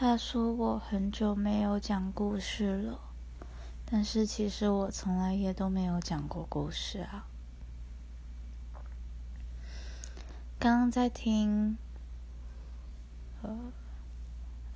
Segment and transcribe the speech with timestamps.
[0.00, 3.00] 他说我很久没有讲故事了，
[3.84, 7.26] 但是其实我从来也都没有讲过故事啊。
[10.56, 11.76] 刚刚在听，
[13.42, 13.58] 呃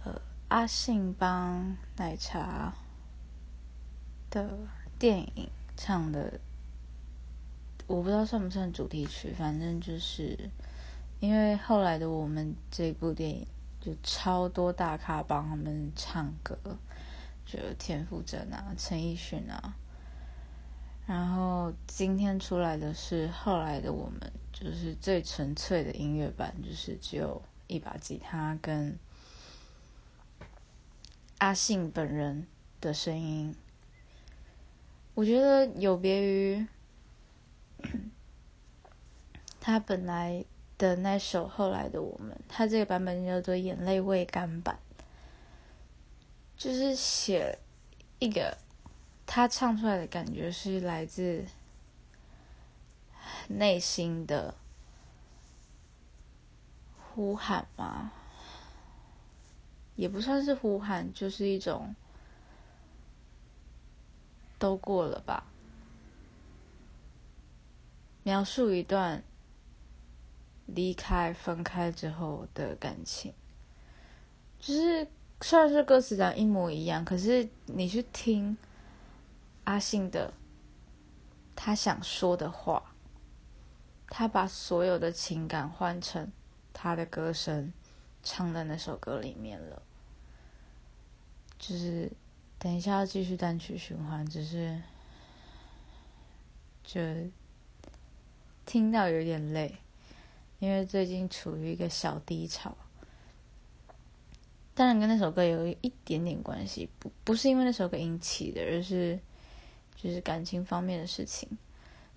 [0.02, 2.74] 呃，阿信帮奶茶
[4.28, 4.58] 的
[4.98, 6.40] 电影唱的，
[7.86, 10.50] 我不知道算不算主题曲，反正就是
[11.20, 13.46] 因为后来的我们这部电影。
[13.84, 16.56] 就超多大咖帮他们唱歌，
[17.44, 19.74] 就田馥甄啊、陈奕迅啊，
[21.04, 28.96] 然后今天出来的是后来的我们，就是最纯粹的音乐版，就是只有一把吉他跟
[31.38, 32.46] 阿信本人
[32.80, 33.52] 的声音。
[35.14, 36.64] 我觉得有别于
[39.58, 40.44] 他本来。
[40.82, 44.76] 的那首后来的我们，他这个版本叫做《眼泪未干版》，
[46.56, 47.56] 就是写
[48.18, 48.58] 一个
[49.24, 51.44] 他唱出来的感觉是来自
[53.46, 54.56] 内心的
[56.98, 58.10] 呼喊吗？
[59.94, 61.94] 也不算是呼喊，就是一种
[64.58, 65.46] 都过了吧，
[68.24, 69.22] 描述一段。
[70.74, 73.32] 离开、分开之后的感情，
[74.58, 75.06] 就是
[75.40, 78.56] 虽然是歌词讲一模一样，可是你去听
[79.64, 80.32] 阿信的
[81.54, 82.94] 他想说的话，
[84.08, 86.32] 他把所有的情感换成
[86.72, 87.72] 他的歌声
[88.22, 89.82] 唱在那首歌里面了。
[91.58, 92.10] 就是
[92.58, 94.80] 等一下要继续单曲循环，只是
[96.82, 97.00] 就
[98.64, 99.76] 听到有点累。
[100.62, 102.72] 因为最近处于一个小低潮，
[104.76, 109.18] 当然跟那首歌有一点点关系，不不是因为那首歌引起的，而是
[109.96, 111.48] 就是感情方面的事情。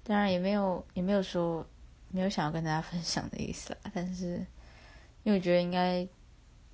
[0.04, 1.66] 当然也没有也没有说
[2.12, 4.46] 没有想要跟大家 分享的意思啦，但是
[5.24, 6.08] 因为我觉得应该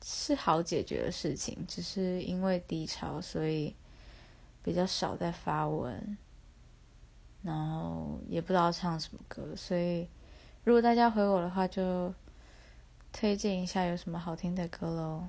[0.03, 3.73] 是好解决的事情，只是因为低潮，所以
[4.61, 6.17] 比较少在发文，
[7.41, 10.05] 然后也不知道唱什么歌，所以。
[10.63, 12.13] 如果大家回我的话，就
[13.11, 15.23] 推荐一下有什么好听的歌喽。